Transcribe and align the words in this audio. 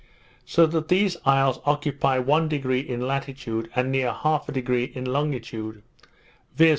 So 0.47 0.65
that 0.65 0.87
these 0.87 1.15
isles 1.25 1.59
occupy 1.63 2.17
one 2.17 2.49
degree 2.49 2.79
in 2.79 3.01
latitude, 3.05 3.69
and 3.75 3.91
near 3.91 4.11
half 4.11 4.49
a 4.49 4.51
degree 4.51 4.85
in 4.85 5.05
longitude, 5.05 5.83
viz. 6.55 6.69